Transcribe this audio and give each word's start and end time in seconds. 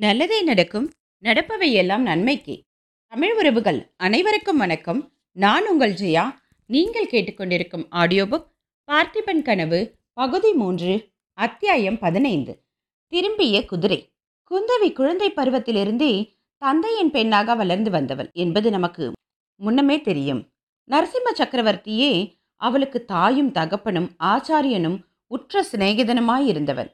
நல்லதே 0.00 0.42
நடக்கும் 0.42 0.90
நடப்பவை 1.22 1.72
எல்லாம் 1.72 2.06
நன்மைக்கே. 2.06 2.62
தமிழ் 3.06 3.34
உறவுகள் 3.34 3.94
அனைவருக்கும் 3.96 4.56
வணக்கம். 4.56 5.12
நான் 5.32 5.68
உங்கள் 5.68 5.92
ஜெயா. 5.92 6.34
நீங்கள் 6.66 7.08
கேட்டுக்கொண்டிருக்கும் 7.08 7.86
ஆடியோ 7.90 8.24
புக் 8.24 8.44
பார்த்திபன் 8.86 9.42
கனவு 9.42 9.94
பகுதி 10.12 10.52
மூன்று 10.52 11.08
அத்தியாயம் 11.32 11.98
பதினைந்து. 11.98 12.64
திரும்பிய 13.06 13.64
குதிரை. 13.64 14.12
குந்தவி 14.50 14.92
குழந்தை 14.92 15.32
பருவத்திலிருந்தே 15.32 16.34
தந்தையின் 16.58 17.10
பெண்ணாக 17.10 17.54
வளர்ந்து 17.54 17.90
வந்தவள் 17.90 18.30
என்பது 18.32 18.70
நமக்கு 18.70 19.12
முன்னமே 19.56 20.00
தெரியும். 20.00 20.48
நரசிம்ம 20.90 21.32
சக்கரவர்த்தியே 21.38 22.40
அவளுக்கு 22.56 23.04
தாயும் 23.04 23.52
தகப்பனும் 23.52 24.10
ஆச்சாரியனும் 24.18 25.00
உற்ற 25.26 25.66
சிநேகிதனுமாயிருந்தவன் 25.72 26.92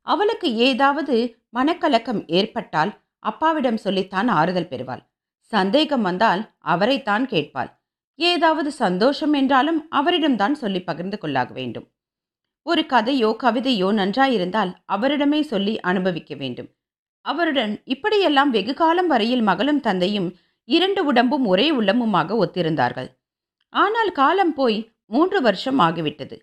அவளுக்கு 0.00 0.54
ஏதாவது 0.54 1.37
மனக்கலக்கம் 1.54 2.22
ஏற்பட்டால் 2.28 2.92
அப்பாவிடம் 3.18 3.76
சொல்லித்தான் 3.76 4.28
ஆறுதல் 4.28 4.68
பெறுவாள். 4.68 5.02
சந்தேகம் 5.52 6.02
வந்தால் 6.02 6.42
அவரைத்தான் 6.58 7.26
கேட்பாள். 7.26 7.70
ஏதாவது 8.18 8.70
சந்தோஷம் 8.72 9.32
என்றாலும் 9.32 9.88
அவரிடம்தான் 9.96 10.52
சொல்லி 10.52 10.80
பகிர்ந்து 10.80 11.18
கொள்ளாக 11.18 11.52
வேண்டும். 11.52 11.86
ஒரு 12.62 12.82
கதையோ 12.86 13.30
கவிதையோ 13.42 13.88
நன்றாயிருந்தால் 13.92 14.72
அவரிடமே 14.88 15.40
சொல்லி 15.40 15.74
அனுபவிக்க 15.80 16.34
வேண்டும். 16.34 16.68
அவருடன் 17.20 17.72
இப்படியெல்லாம் 17.84 18.50
வெகு 18.50 18.74
காலம் 18.74 19.06
வரையில் 19.06 19.42
மகளும் 19.42 19.80
தந்தையும் 19.80 20.28
இரண்டு 20.64 21.04
உடம்பும் 21.04 21.46
ஒரே 21.46 21.66
உள்ளமுமாக 21.70 22.36
ஒத்திருந்தார்கள். 22.44 23.08
ஆனால் 23.72 24.12
காலம் 24.12 24.54
போய் 24.54 24.78
மூன்று 25.06 25.40
வருஷம் 25.40 25.78
ஆகிவிட்டது. 25.78 26.36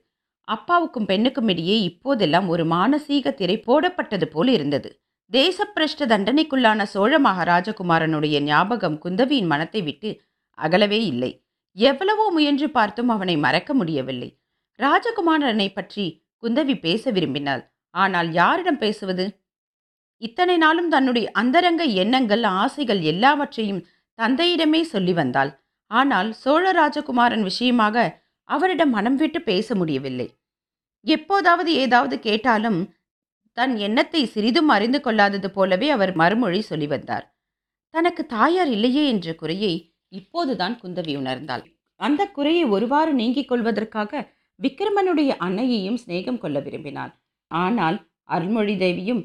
அப்பாவுக்கும் 0.48 1.06
பெண்ணுக்கும் 1.06 1.50
இடையே 1.50 1.78
இப்போதெல்லாம் 1.82 2.48
ஒரு 2.48 2.64
மானசீக 2.66 3.34
திரை 3.34 3.56
போடப்பட்டது 3.60 4.26
போல் 4.26 4.48
இருந்தது. 4.48 4.90
தேசப்பிரஷ்ட 5.32 6.08
தண்டனைக்குள்ளான 6.12 6.84
சோழ 6.84 7.20
மகாராஜகுமாரனுடைய 7.20 8.40
ஞாபகம் 8.42 8.98
குந்தவியின் 9.04 9.50
மனத்தை 9.54 9.82
விட்டு 9.82 10.10
அகலவே 10.58 11.00
இல்லை. 11.06 11.32
எவ்வளவோ 11.78 12.26
முயன்று 12.32 12.68
பார்த்தும் 12.70 13.10
அவனை 13.10 13.36
மறக்க 13.38 13.74
முடியவில்லை. 13.74 14.30
ராஜகுமாரனை 14.80 15.68
பற்றி 15.74 16.06
குந்தவி 16.44 16.76
பேச 16.80 17.12
விரும்பினாள். 17.12 17.64
ஆனால் 17.96 18.30
யாரிடம் 18.32 18.78
பேசுவது? 18.78 19.26
இத்தனை 20.22 20.56
நாளும் 20.58 20.90
தன்னுடைய 20.90 21.28
அந்தரங்க 21.32 21.84
எண்ணங்கள் 22.04 22.44
ஆசைகள் 22.62 23.02
எல்லாவற்றையும் 23.02 23.82
தந்தையிடமே 24.20 24.82
சொல்லி 24.84 25.14
வந்தாள். 25.14 25.52
ஆனால் 25.92 26.30
சோழ 26.34 26.66
ராஜகுமாரன் 26.72 27.44
விஷயமாக 27.44 28.06
அவரிடம் 28.50 28.90
மனம் 28.90 29.16
விட்டு 29.16 29.40
பேச 29.42 29.76
முடியவில்லை. 29.76 30.28
எப்போதாவது 31.06 31.72
ஏதாவது 31.74 32.16
கேட்டாலும் 32.20 32.80
தன் 33.58 33.74
எண்ணத்தை 33.78 34.22
சிறிதும் 34.26 34.70
அறிந்து 34.70 35.00
கொள்ளாதது 35.02 35.50
போலவே 35.52 35.88
அவர் 35.90 36.14
மறுமொழி 36.16 36.62
சொல்லி 36.62 36.88
வந்தார். 36.88 37.26
தனக்கு 37.94 38.24
தாயார் 38.26 38.68
இல்லையே 38.68 39.04
என்ற 39.08 39.28
குறையை 39.34 39.74
இப்போதுதான் 40.14 40.76
குந்தவி 40.82 41.14
உணர்ந்தாள். 41.18 41.64
அந்த 42.00 42.22
குறையை 42.28 42.64
ஒருவாறு 42.66 43.12
நீங்கிக் 43.14 43.48
கொள்வதற்காக 43.48 44.22
விக்ரமனுடைய 44.60 45.32
அன்னையையும் 45.38 46.02
சிநேகம் 46.06 46.38
கொள்ள 46.38 46.60
விரும்பினாள். 46.60 47.14
ஆனால் 47.52 47.98
அருள்மொழி 48.24 48.76
தேவியும் 48.78 49.24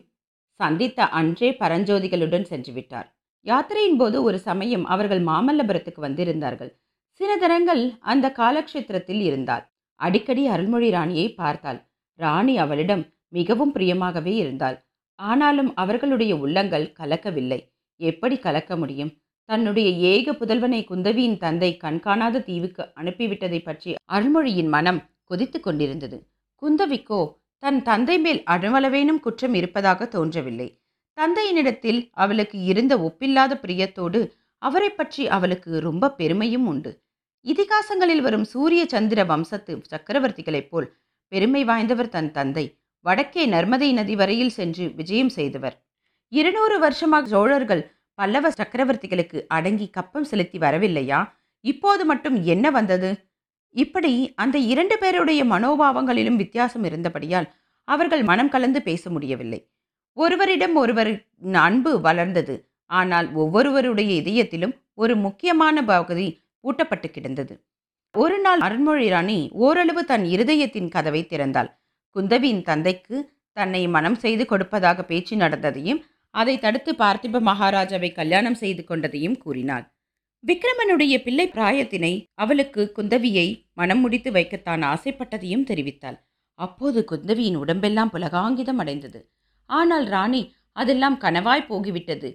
சந்தித்த 0.61 1.09
அன்றே 1.19 1.51
பரஞ்சோதிகளுடன் 1.61 2.43
சென்று 2.43 2.73
விட்டார் 2.73 3.09
யாத்திரையின் 3.47 3.97
போது 3.97 4.17
ஒரு 4.23 4.39
சமயம் 4.39 4.85
அவர்கள் 4.87 5.23
மாமல்லபுரத்துக்கு 5.25 6.01
வந்திருந்தார்கள். 6.01 6.73
சில 7.21 7.33
தினங்கள் 7.37 7.83
அந்த 8.01 8.27
காலக்ஷேத்திரத்தில் 8.37 9.21
இருந்தாள். 9.21 9.65
அடிக்கடி 10.01 10.43
அருள்மொழி 10.49 10.91
ராணியை 10.91 11.25
பார்த்தாள். 11.33 11.81
ராணி 12.19 12.55
அவளிடம் 12.59 13.03
மிகவும் 13.29 13.73
பிரியமாகவே 13.75 14.33
இருந்தாள். 14.35 14.77
ஆனாலும் 15.19 15.75
அவர்களுடைய 15.75 16.33
உள்ளங்கள் 16.37 16.87
கலக்கவில்லை. 16.99 17.59
எப்படி 18.01 18.37
கலக்க 18.39 18.77
முடியும்? 18.77 19.11
தன்னுடைய 19.49 19.89
ஏக 20.13 20.33
புதல்வனை 20.33 20.81
குந்தவியின் 20.85 21.37
தந்தை 21.39 21.71
கண்காணாத 21.77 22.41
தீவுக்கு 22.41 22.83
அனுப்பிவிட்டதை 22.97 23.61
பற்றி 23.63 23.93
அருள்மொழியின் 24.13 24.69
மனம் 24.69 25.01
கொதித்து 25.25 25.61
கொண்டிருந்தது. 25.61 26.19
குந்தவிக்கோ 26.63 27.21
தன் 27.63 27.83
தந்தை 27.83 28.17
மேல் 28.19 28.41
அணுவளவேனும் 28.47 29.21
குற்றம் 29.21 29.55
இருப்பதாக 29.55 30.07
தோன்றவில்லை. 30.07 30.69
தந்தையினிடத்தில் 31.19 32.01
அவளுக்கு 32.15 32.59
இருந்த 32.65 32.97
ஒப்பில்லாத 32.99 33.53
பிரியத்தோடு 33.63 34.21
அவரை 34.63 34.91
பற்றி 34.91 35.23
அவளுக்கு 35.29 35.81
ரொம்ப 35.81 36.11
பெருமையும் 36.11 36.67
உண்டு. 36.67 36.91
இதிகாசங்களில் 37.45 38.21
வரும் 38.21 38.45
சூரிய 38.45 38.87
சந்திர 38.87 39.25
வம்சத்து 39.25 39.83
சக்கரவர்த்திகளைப் 39.91 40.69
போல் 40.69 40.97
பெருமை 41.29 41.65
வாய்ந்தவர் 41.65 42.09
தன் 42.09 42.31
தந்தை. 42.31 42.79
வடக்கே 43.01 43.47
நர்மதை 43.47 43.93
நதி 43.93 44.17
வரையில் 44.17 44.51
சென்று 44.51 44.95
விஜயம் 44.95 45.29
செய்தவர். 45.29 45.87
இருநூறு 46.29 46.79
வருஷமாக 46.79 47.27
சோழர்கள் 47.27 47.91
பல்லவ 48.15 48.49
சக்கரவர்த்திகளுக்கு 48.49 49.47
அடங்கி 49.49 49.91
கப்பம் 49.91 50.25
செலுத்தி 50.25 50.59
வரவில்லையா? 50.59 51.33
இப்போது 51.61 52.05
மட்டும் 52.05 52.45
என்ன 52.45 52.71
வந்தது? 52.71 53.29
இப்படி 53.71 54.33
அந்த 54.35 54.59
இரண்டு 54.59 54.99
பேருடைய 54.99 55.45
மனோபாவங்களிலும் 55.45 56.37
வித்தியாசம் 56.37 56.85
இருந்தபடியால் 56.85 57.49
அவர்கள் 57.85 58.23
மனம் 58.23 58.49
கலந்து 58.49 58.83
பேச 58.83 59.11
முடியவில்லை. 59.11 59.71
ஒருவரிடம் 60.13 60.75
ஒருவர் 60.75 61.27
அன்பு 61.53 62.01
வளர்ந்தது. 62.01 62.69
ஆனால் 62.85 63.33
ஒவ்வொருவருடைய 63.33 64.21
இதயத்திலும் 64.23 64.81
ஒரு 64.95 65.17
முக்கியமான 65.17 65.85
பகுதி 65.85 66.40
பூட்டப்பட்டு 66.65 67.11
கிடந்தது. 67.11 67.55
ஒரு 68.15 68.41
நாள் 68.41 68.59
அருண்மொழி 68.59 69.09
ராணி 69.09 69.51
ஓரளவு 69.53 70.05
தன் 70.05 70.25
இருதயத்தின் 70.25 70.89
கதவை 70.89 71.23
திறந்தாள். 71.25 71.71
குந்தவியின் 72.17 72.63
தந்தைக்கு 72.63 73.17
தன்னை 73.53 73.89
மனம் 73.89 74.15
செய்து 74.15 74.45
கொடுப்பதாக 74.47 75.05
பேச்சு 75.05 75.37
நடந்ததையும் 75.37 76.01
அதை 76.31 76.59
தடுத்து 76.59 76.93
பார்த்திப 76.93 77.41
மகாராஜாவை 77.41 78.13
கல்யாணம் 78.13 78.55
செய்து 78.55 78.85
கொண்டதையும் 78.85 79.39
கூறினாள். 79.39 79.85
விக்ரமனுடைய 80.45 81.23
பிள்ளை 81.23 81.47
பிராயத்தினை 81.49 82.13
அவளுக்கு 82.35 82.93
குந்தவியை 82.97 83.47
மனம் 83.73 84.01
முடித்து 84.01 84.31
வைக்கத்தான் 84.31 84.83
ஆசைப்பட்டதையும் 84.83 85.67
தெரிவித்தாள். 85.71 86.19
அப்போது 86.55 87.05
குந்தவியின் 87.11 87.57
உடம்பெல்லாம் 87.57 88.13
புலகாங்கிதம் 88.13 88.79
அடைந்தது. 88.79 89.21
ஆனால் 89.67 90.07
ராணி 90.07 90.55
அதெல்லாம் 90.73 91.19
கனவாய் 91.21 91.69
போகிவிட்டது. 91.69 92.31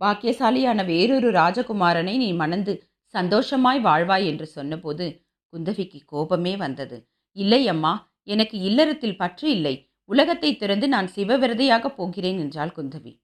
பாக்கியசாலியான 0.00 0.84
வேறொரு 0.84 1.30
ராஜகுமாரனை 1.30 2.16
நீ 2.16 2.32
மணந்து 2.32 2.72
சந்தோஷமாய் 3.06 3.84
வாழ்வாய் 3.84 4.26
என்று 4.26 4.46
சொன்னபோது 4.46 5.22
குந்தவிக்கு 5.52 6.00
கோபமே 6.06 6.56
வந்தது. 6.56 7.08
இல்லை 7.32 7.68
அம்மா 7.68 8.12
எனக்கு 8.22 8.58
இல்லறத்தில் 8.58 9.16
பற்று 9.16 9.50
இல்லை. 9.50 9.90
உலகத்தை 10.04 10.56
திறந்து 10.56 10.88
நான் 10.88 11.08
சிவவிரதையாக 11.14 11.94
போகிறேன் 11.94 12.38
என்றாள் 12.38 12.72
குந்தவி. 12.76 13.22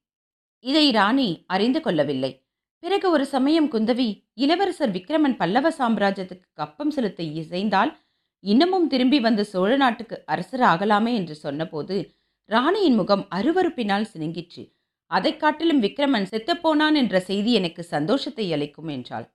இதை 0.59 0.91
ராணி 0.91 1.44
அறிந்து 1.47 1.81
கொள்ளவில்லை. 1.81 2.47
பிறகு 2.78 3.10
ஒரு 3.10 3.26
சமயம் 3.26 3.70
குந்தவி 3.72 4.28
இளவரசர் 4.34 4.93
விக்ரமன் 4.93 5.37
பல்லவ 5.37 5.69
சாம்ராஜ்யத்துக்கு 5.70 6.43
கப்பம் 6.53 6.91
செலுத்த 6.91 7.22
இசைந்தால் 7.22 8.00
இன்னமும் 8.41 8.88
திரும்பி 8.88 9.20
வந்து 9.20 9.44
சோழ 9.44 9.76
நாட்டுக்கு 9.76 10.22
அரசர் 10.26 10.60
ஆகலாமே 10.60 11.14
என்று 11.14 11.34
சொன்னபோது 11.34 12.14
ராணியின் 12.44 12.94
முகம் 12.94 13.26
அருவறுப்பினால் 13.34 14.06
சினுங்கிற்று. 14.14 14.72
அதைக் 15.06 15.41
காட்டிலும் 15.41 15.82
விக்ரமன் 15.82 16.26
செத்தப்போனான் 16.31 16.94
என்ற 16.94 17.20
செய்தி 17.20 17.53
எனக்கு 17.53 17.82
சந்தோஷத்தை 17.82 18.53
அளிக்கும் 18.53 18.88
என்றாள். 18.88 19.26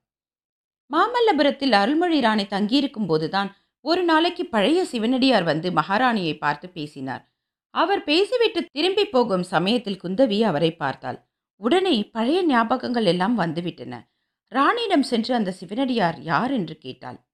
மாமல்லபுரத்தில் 0.90 1.72
அருள்மொழி 1.72 2.20
ராணி 2.20 2.46
தங்கியிருக்கும் 2.46 3.06
போதுதான் 3.06 3.56
ஒரு 3.80 4.04
நாளைக்கு 4.04 4.46
பழைய 4.46 4.84
சிவனடியார் 4.84 5.42
வந்து 5.42 5.70
மகாராணியை 5.70 6.38
பார்த்து 6.38 6.68
பேசினார். 6.68 7.32
அவர் 7.70 8.04
பேசிவிட்டு 8.04 8.66
திரும்பி 8.72 9.04
போகும் 9.04 9.42
சமயத்தில் 9.42 10.00
குந்தவி 10.04 10.42
அவரை 10.42 10.76
பார்த்தாள். 10.76 11.28
உடனே 11.56 12.10
பழைய 12.10 12.46
ஞாபகங்கள் 12.46 13.04
எல்லாம் 13.04 13.38
வந்துவிட்டன. 13.38 14.10
ராணியிடம் 14.48 15.00
சென்று 15.00 15.34
அந்த 15.34 15.50
சிவனடியார் 15.50 16.22
யார் 16.22 16.52
என்று 16.52 16.78
கேட்டாள். 16.78 17.26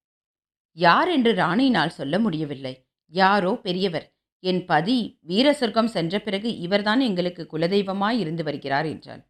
யார் 0.73 1.09
என்று 1.09 1.33
ராணியினால் 1.33 1.89
சொல்ல 1.89 2.19
முடியவில்லை. 2.19 2.87
யாரோ 3.07 3.55
பெரியவர். 3.55 4.13
என் 4.41 4.65
பதி 4.65 5.19
வீர 5.21 5.53
சொர்க்கம் 5.53 5.87
சென்ற 5.87 6.19
பிறகு 6.19 6.59
இவர்தான் 6.59 7.01
எங்களுக்கு 7.01 7.49
குலதெய்வமாய் 7.53 8.19
இருந்து 8.19 8.43
வருகிறார் 8.45 8.87
என்றாள். 8.87 9.23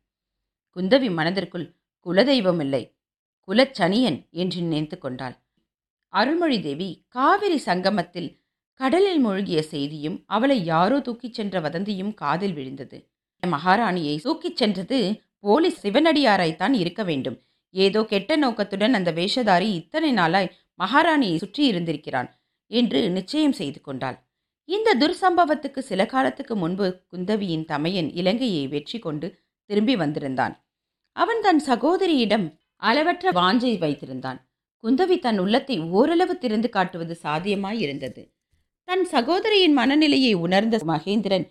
குந்தவி 0.77 1.11
மனதிற்குள் 1.13 1.77
குலதெய்வம் 2.07 2.61
இல்லை. 2.61 2.94
குலச்சனியன் 3.49 4.19
என்று 4.31 4.61
நினைத்து 4.61 4.99
கொண்டாள். 4.99 5.37
அருள்மொழி 6.13 6.59
தேவி 6.61 6.91
காவிரி 7.09 7.59
சங்கமத்தில் 7.59 8.31
கடலில் 8.81 9.21
மூழ்கிய 9.21 9.63
செய்தியும் 9.63 10.17
அவளை 10.27 10.65
யாரோ 10.65 10.97
தூக்கிச் 11.01 11.35
சென்ற 11.35 11.61
வதந்தியும் 11.61 12.15
காதில் 12.15 12.53
விழுந்தது. 12.53 12.99
மகாராணியை 13.43 14.15
தூக்கிச் 14.23 14.57
சென்றது 14.57 14.99
போலீஸ் 15.39 15.87
சிவனடியாராய்த்தான் 15.87 16.73
இருக்க 16.73 17.03
வேண்டும். 17.03 17.37
ஏதோ 17.75 18.01
கெட்ட 18.05 18.37
நோக்கத்துடன் 18.37 18.95
அந்த 18.95 19.11
வேஷதாரி 19.13 19.69
இத்தனை 19.73 20.13
நாளாய் 20.13 20.53
மகாராணியை 20.83 21.37
சுற்றி 21.37 21.63
இருந்திருக்கிறான் 21.67 22.29
என்று 22.71 23.01
நிச்சயம் 23.11 23.53
செய்து 23.53 23.81
கொண்டாள். 23.81 24.17
இந்த 24.69 24.91
துர்சம்பவத்துக்கு 24.95 25.79
சில 25.79 26.07
காலத்துக்கு 26.07 26.57
முன்பு 26.57 26.87
குந்தவியின் 27.13 27.65
தமையன் 27.65 28.09
இலங்கையை 28.15 28.65
வெற்றி 28.67 28.99
கொண்டு 28.99 29.29
திரும்பி 29.71 29.97
வந்திருந்தான். 29.97 30.55
அவன் 31.17 31.41
தன் 31.41 31.61
சகோதரியிடம் 31.67 32.47
அளவற்ற 32.83 33.31
வாஞ்சை 33.33 33.73
வைத்திருந்தான். 33.79 34.39
குந்தவி 34.85 35.17
தன் 35.19 35.39
உள்ளத்தை 35.39 35.77
ஓரளவு 35.81 36.35
திறந்து 36.39 36.69
காட்டுவது 36.69 37.15
சாத்தியமாய் 37.23 37.81
இருந்தது 37.81 38.23
தன் 38.89 39.05
சகோதரியின் 39.05 39.73
மனநிலையை 39.73 40.33
உணர்ந்த 40.35 40.79
மகேந்திரன் 40.87 41.47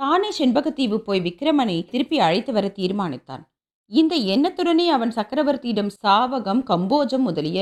தானே 0.00 0.30
செண்பகத்தீவு 0.38 0.96
போய் 0.98 1.20
விக்ரமனை 1.20 1.76
திருப்பி 1.90 2.16
அழைத்து 2.18 2.52
வர 2.52 2.66
தீர்மானித்தான். 2.76 3.42
இந்த 3.90 4.14
எண்ணத்துடனே 4.34 4.86
அவன் 4.88 5.12
சக்கரவர்த்தியிடம் 5.16 5.90
சாவகம் 6.04 6.62
கம்போஜம் 6.70 7.24
முதலிய 7.28 7.58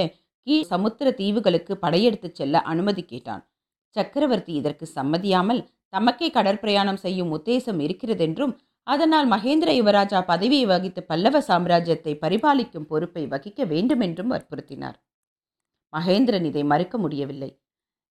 கீழ் 0.47 0.65
சமுத்திர 0.65 1.08
தீவுகளுக்கு 1.11 1.75
படையெடுத்துச் 1.75 2.35
செல்ல 2.35 2.62
அனுமதி 2.73 3.03
கேட்டான். 3.03 3.43
சக்கரவர்த்தி 3.97 4.53
இதற்கு 4.53 4.87
சம்மதியாமல் 4.94 5.62
தமக்கே 5.97 6.29
கடற்பிரயாணம் 6.37 7.00
செய்யும் 7.05 7.32
உத்தேசம் 7.37 7.81
இருக்கிறதென்றும் 7.81 8.55
அதனால் 8.87 9.26
மகேந்திர 9.32 9.70
யுவராஜா 9.79 10.20
பதவியை 10.31 10.67
வகித்து 10.67 11.00
பல்லவ 11.11 11.37
சாம்ராஜ்யத்தை 11.49 12.12
பரிபாலிக்கும் 12.23 12.87
பொறுப்பை 12.90 13.25
வகிக்க 13.26 13.64
வேண்டுமென்றும் 13.64 14.32
வற்புறுத்தினார். 14.34 14.96
மகேந்திரன் 15.93 16.46
இதை 16.50 16.62
மறுக்க 16.73 16.96
முடியவில்லை. 16.99 17.50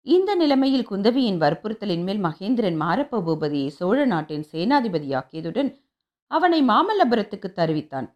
இந்த 0.06 0.31
நிலைமையில் 0.35 0.88
குந்தவியின் 0.91 1.39
வற்புறுத்தலின் 1.44 2.06
மேல் 2.07 2.21
மகேந்திரன் 2.27 2.77
மாரப்ப 2.83 3.21
பூபதியை 3.27 3.69
சோழ 3.79 3.97
நாட்டின் 4.06 4.45
சேனாதிபதியாக்கியதுடன் 4.51 5.69
அவனை 6.31 6.59
மாமல்லபுரத்துக்கு 6.69 7.50
தருவித்தான். 7.59 8.07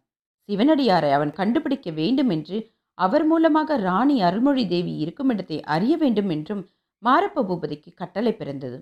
சிவனடியாரை 0.48 1.10
அவன் 1.12 1.32
கண்டுபிடிக்க 1.32 1.90
வேண்டும் 2.00 2.30
என்று 2.36 2.58
அவர் 2.98 3.24
மூலமாக 3.26 3.76
ராணி 3.78 4.16
அருள்மொழி 4.22 4.64
தேவி 4.66 4.92
இருக்கும் 4.96 5.30
இடத்தை 5.32 5.58
அறிய 5.74 5.94
வேண்டும் 5.96 6.30
என்றும் 6.36 6.62
மாரப்ப 7.02 7.44
பூபதிக்கு 7.48 7.90
கட்டளை 7.94 8.32
பிறந்தது. 8.34 8.78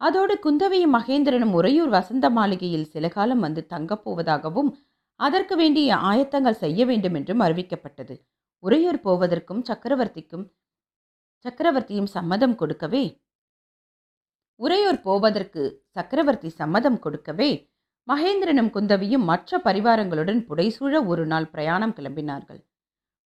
அதோடு 0.00 0.34
குந்தவியும் 0.44 0.94
மகேந்திரனும் 0.96 1.54
உறையூர் 1.58 1.88
வசந்த 1.88 2.26
மாளிகையில் 2.30 2.90
சில 2.92 3.08
காலம் 3.08 3.40
வந்து 3.40 3.62
தங்கப் 3.66 4.04
போவதாகவும் 4.04 4.70
அதற்கு 5.20 5.54
வேண்டிய 5.56 5.96
ஆயத்தங்கள் 6.10 6.60
செய்ய 6.62 6.84
வேண்டும் 6.86 7.14
என்றும் 7.14 7.40
அறிவிக்கப்பட்டது. 7.40 8.14
உறையூர் 8.58 9.00
போவதற்கும் 9.00 9.62
சக்கரவர்த்திக்கும் 9.68 10.46
சக்கரவர்த்தியும் 11.44 12.10
சம்மதம் 12.16 12.54
கொடுக்கவே 12.54 13.04
உறையூர் 14.60 15.00
போவதற்கு 15.00 15.62
சக்கரவர்த்தி 15.90 16.48
சம்மதம் 16.48 16.98
கொடுக்கவே 16.98 17.50
மகேந்திரனும் 18.08 18.72
குந்தவியும் 18.74 19.24
மற்ற 19.24 19.60
பரிவாரங்களுடன் 19.64 20.40
புடைசூழ 20.48 20.92
ஒரு 21.06 21.24
நாள் 21.26 21.48
பிரயாணம் 21.52 21.94
கிளம்பினார்கள். 21.98 22.60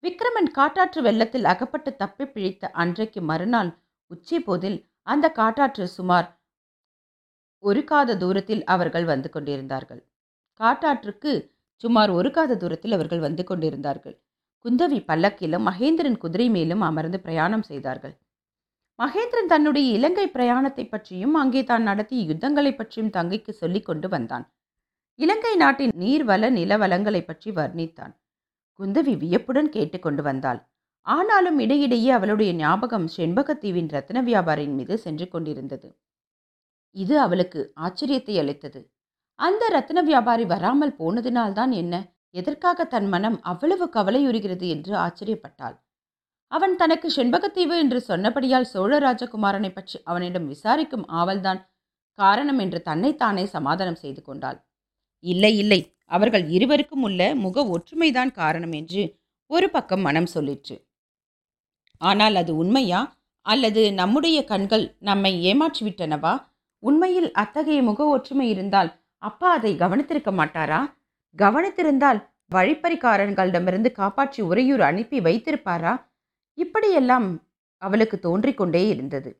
விக்ரமன் 0.02 0.50
காட்டாற்று 0.58 1.00
வெள்ளத்தில் 1.02 1.44
அகப்பட்டு 1.44 1.90
தப்பி 1.96 2.24
பிழைத்த 2.26 2.70
அன்றைக்கு 2.82 3.20
மறுநாள் 3.22 3.70
உச்சி 4.10 4.38
போதில் 4.40 4.78
அந்த 5.02 5.26
காட்டாற்று 5.36 5.86
சுமார் 5.88 6.28
ஒரு 7.64 7.80
காத 7.84 8.16
தூரத்தில் 8.22 8.62
அவர்கள் 8.64 9.04
வந்து 9.04 9.28
கொண்டிருந்தார்கள். 9.34 10.02
காட்டாற்றுக்கு 10.60 11.32
சுமார் 11.84 12.10
ஒரு 12.10 12.30
காத 12.30 12.56
தூரத்தில் 12.56 12.94
அவர்கள் 12.96 13.22
வந்து 13.26 13.42
கொண்டிருந்தார்கள். 13.44 14.16
குந்தவி 14.64 14.98
பல்லக்கிலும் 15.08 15.64
மகேந்திரன் 15.68 16.18
குதிரை 16.18 16.48
மேலும் 16.48 16.80
அமர்ந்து 16.80 17.18
பிரயாணம் 17.20 17.62
செய்தார்கள். 17.62 18.14
மகேந்திரன் 18.98 19.50
தன்னுடைய 19.52 19.86
இலங்கை 19.98 20.26
பிரயாணத்தை 20.26 20.84
பற்றியும் 20.88 21.34
அங்கே 21.34 21.62
தான் 21.64 21.82
நடத்திய 21.82 22.22
யுத்தங்களை 22.30 22.72
பற்றியும் 22.74 23.10
தங்கைக்கு 23.10 23.52
சொல்லிக் 23.52 23.88
கொண்டு 23.88 24.08
வந்தான். 24.08 24.44
இலங்கை 25.18 25.54
நாட்டின் 25.56 25.92
நீர்வள 26.02 26.44
நிலவளங்களை 26.50 27.22
பற்றி 27.24 27.50
வர்ணித்தான். 27.50 28.14
குந்தவி 28.80 29.14
வியப்புடன் 29.16 29.68
கேட்டுக்கொண்டு 29.68 30.22
வந்தாள். 30.22 30.60
ஆனாலும் 31.06 31.58
இடையிடையே 31.58 32.10
அவளுடைய 32.10 32.50
ஞாபகம் 32.54 33.08
செண்பகத்தீவின் 33.16 33.92
ரத்ன 33.96 34.22
வியாபாரியின் 34.22 34.76
மீது 34.78 34.94
சென்று 34.98 35.26
கொண்டிருந்தது. 35.28 35.88
இது 36.96 37.14
அவளுக்கு 37.20 37.60
ஆச்சரியத்தை 37.80 38.34
அளித்தது. 38.38 38.80
அந்த 39.38 39.62
ரத்ன 39.72 40.02
வியாபாரி 40.02 40.44
வராமல் 40.44 40.96
போனதினால்தான் 40.98 41.72
என்ன? 41.72 41.94
எதற்காக 42.30 42.84
தன் 42.84 43.08
மனம் 43.08 43.38
அவ்வளவு 43.42 43.86
கவலையுறுகிறது 43.88 44.68
என்று 44.68 44.92
ஆச்சரியப்பட்டாள். 44.96 45.76
அவன் 46.52 46.74
தனக்கு 46.76 47.08
செண்பகத்தீவு 47.10 47.76
என்று 47.78 47.98
சொன்னபடியால் 48.08 48.70
சோழ 48.72 48.98
ராஜகுமாரனை 48.98 49.70
பற்றி 49.72 49.98
அவனிடம் 50.04 50.46
விசாரிக்கும் 50.46 51.06
ஆவல்தான் 51.10 51.60
காரணம் 52.18 52.58
என்று 52.58 52.82
தன்னைத்தானே 52.82 53.44
சமாதானம் 53.46 53.94
செய்து 53.94 54.22
கொண்டாள். 54.22 54.58
இல்லை 55.24 55.52
இல்லை. 55.58 55.80
அவர்கள் 56.06 56.44
இருவருக்கும் 56.48 57.02
உள்ள 57.02 57.20
முக 57.34 57.64
ஒற்றுமைதான் 57.66 58.32
காரணம் 58.32 58.72
என்று 58.72 59.02
ஒரு 59.50 59.70
பக்கம் 59.70 60.00
மனம் 60.00 60.28
சொல்லிற்று. 60.34 60.76
ஆனால் 62.00 62.34
அது 62.34 62.52
உண்மையா? 62.56 63.00
அல்லது 63.46 63.82
நம்முடைய 63.92 64.38
கண்கள் 64.44 64.84
நம்மை 64.98 65.32
ஏமாற்றிவிட்டனவா? 65.46 66.34
உண்மையில் 66.84 67.30
அத்தகைய 67.32 67.80
முக 67.82 68.00
ஒற்றுமை 68.06 68.46
இருந்தால் 68.48 68.90
அப்பா 69.22 69.48
அதை 69.50 69.72
கவனித்திருக்க 69.76 70.30
மாட்டாரா? 70.40 70.80
கவனித்திருந்தால் 71.36 72.20
வழிப்பறிக்காரர்களிடமிருந்து 72.54 73.90
காப்பாற்றி 73.92 74.40
உறையூர் 74.42 74.80
அனுப்பி 74.80 75.18
வைத்திருப்பாரா? 75.20 75.92
இப்படியெல்லாம் 76.58 77.28
அவளுக்கு 77.82 78.16
தோன்றிக்கொண்டே 78.18 78.82
இருந்தது. 78.88 79.30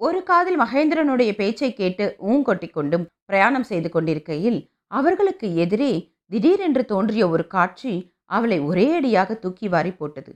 ஒரு 0.00 0.22
காதில் 0.22 0.58
மகேந்திரனுடைய 0.60 1.30
பேச்சை 1.32 1.70
கேட்டு 1.72 2.04
ஊங்கொட்டி 2.30 2.68
கொண்டும் 2.70 3.06
பிரயாணம் 3.24 3.62
செய்து 3.62 3.88
கொண்டிருக்கையில் 3.90 4.58
அவர்களுக்கு 4.86 5.46
எதிரே 5.54 5.92
திடீரென்று 6.26 6.82
தோன்றிய 6.84 7.24
ஒரு 7.28 7.44
காட்சி 7.46 7.92
அவளை 8.24 8.58
ஒரேயடியாக 8.60 9.38
தூக்கி 9.38 9.68
வாரி 9.68 9.92
போட்டது. 9.92 10.32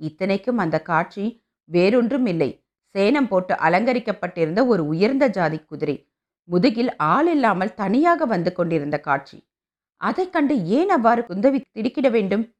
இத்தனைக்கும் 0.00 0.58
அந்த 0.58 0.76
காட்சி 0.82 1.24
வேறொன்றும் 1.70 2.26
இல்லை 2.26 2.50
சேனம் 2.98 3.26
போட்டு 3.26 3.54
அலங்கரிக்கப்பட்டிருந்த 3.54 4.66
ஒரு 4.66 4.86
உயர்ந்த 4.86 5.26
ஜாதி 5.26 5.58
குதிரை. 5.58 6.12
முதுகில் 6.44 6.96
ஆள் 6.96 7.26
இல்லாமல் 7.26 7.74
தனியாக 7.74 8.24
வந்து 8.24 8.52
கொண்டிருந்த 8.52 9.00
காட்சி. 9.00 9.48
அதைக் 9.96 10.32
கண்டு 10.32 10.64
ஏன் 10.64 10.88
அவ்வாறு 10.88 11.22
குந்தவி 11.22 11.60
திடுக்கிட 11.72 12.08
வேண்டும்? 12.08 12.54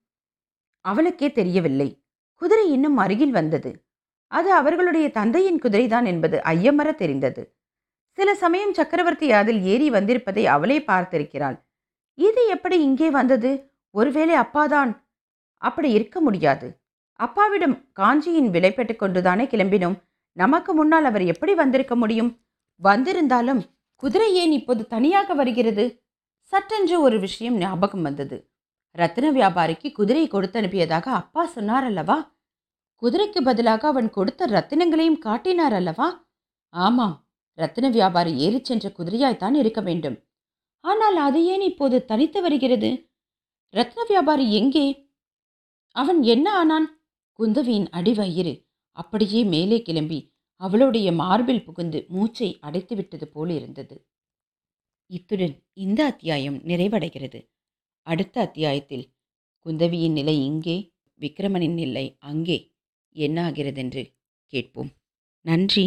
அவளுக்கே 0.80 1.32
தெரியவில்லை. 1.32 2.04
குதிரை 2.34 2.72
இன்னும் 2.72 2.96
அருகில் 2.96 3.30
வந்தது. 3.30 3.84
அது 4.26 4.52
அவர்களுடைய 4.52 5.10
தந்தையின் 5.10 5.58
குதிரைதான் 5.58 6.06
என்பது 6.06 6.40
ஐயமர 6.44 6.94
தெரிந்தது. 6.94 7.56
சில 8.10 8.34
சமயம் 8.34 8.74
சக்கரவர்த்தி 8.74 9.32
அதில் 9.32 9.62
ஏறி 9.62 9.90
வந்திருப்பதை 9.90 10.44
அவளே 10.44 10.78
பார்த்திருக்கிறாள். 10.80 11.58
இது 12.14 12.46
எப்படி 12.48 12.82
இங்கே 12.82 13.10
வந்தது? 13.10 13.50
ஒருவேளை 13.90 14.34
அப்பாதான்? 14.36 14.92
அப்படி 15.62 15.90
இருக்க 15.90 16.20
முடியாது. 16.20 16.80
அப்பாவிடம் 17.20 17.92
காஞ்சியின் 17.92 18.50
விலை 18.50 18.72
பெற்றுக்கொண்டுதானே 18.72 19.44
கிளம்பினோம். 19.46 19.96
நமக்கு 20.32 20.74
முன்னால் 20.74 21.04
அவர் 21.04 21.24
எப்படி 21.24 21.54
வந்திருக்க 21.54 21.96
முடியும்? 21.96 22.46
வந்திருந்தாலும் 22.82 23.62
குதிரை 23.94 24.34
ஏன் 24.34 24.52
இப்போது 24.52 24.86
தனியாக 24.86 25.34
வருகிறது? 25.34 26.04
சட்டென்று 26.40 27.00
ஒரு 27.00 27.20
விஷயம் 27.20 27.56
ஞாபகம் 27.56 28.02
வந்தது. 28.02 28.52
ரத்தின 28.90 29.30
வியாபாரிக்கு 29.30 29.92
குதிரை 29.92 30.28
கொடுத்து 30.28 30.60
அனுப்பியதாக 30.60 31.06
அப்பா 31.08 31.46
சொன்னார் 31.46 31.84
அல்லவா? 31.84 32.38
குதிரைக்கு 33.02 33.40
பதிலாக 33.44 33.88
அவன் 33.88 34.10
கொடுத்த 34.10 34.46
ரத்தினங்களையும் 34.46 35.18
காட்டினார் 35.18 35.72
அல்லவா? 35.72 36.28
ஆமாம் 36.68 37.28
ரத்தின 37.54 37.88
வியாபாரி 37.88 38.36
ஏறிச் 38.36 38.64
சென்ற 38.64 38.92
குதிரையாய்த்தான் 38.98 39.54
இருக்க 39.54 39.80
வேண்டும். 39.80 40.24
ஆனால் 40.80 41.16
அது 41.16 41.44
ஏன் 41.44 41.60
இப்போது 41.60 42.04
தனித்து 42.04 42.42
வருகிறது? 42.42 43.10
ரத்ன 43.74 44.04
வியாபாரி 44.08 44.52
எங்கே? 44.52 45.12
அவன் 45.96 46.22
என்ன 46.22 46.54
ஆனான்? 46.56 47.02
குந்தவியின் 47.38 47.88
அடிவயிறு 47.90 48.69
அப்படியே 48.92 49.44
மேலே 49.44 49.82
கிளம்பி 49.82 50.32
அவளுடைய 50.60 51.12
மார்பில் 51.12 51.64
புகுந்து 51.64 52.06
மூச்சை 52.08 52.58
அடைத்துவிட்டது 52.62 53.24
போல் 53.24 53.50
இருந்தது. 53.50 54.06
இத்துடன் 55.06 55.54
இந்த 55.72 56.04
அத்தியாயம் 56.04 56.58
நிறைவடைகிறது. 56.62 57.40
அடுத்த 58.06 58.40
அத்தியாயத்தில் 58.40 59.06
குந்தவியின் 59.66 60.12
நிலை 60.12 60.44
இங்கே 60.44 60.76
விக்ரமனின் 61.20 61.72
நிலை 61.72 62.16
அங்கே 62.18 62.58
என்ன 63.16 63.50
ஆகிறதென்று 63.50 64.02
கேட்போம். 64.46 64.90
நன்றி. 65.40 65.86